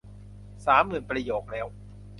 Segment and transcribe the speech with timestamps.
[0.65, 1.67] สามหมื่นประโยคแล้ว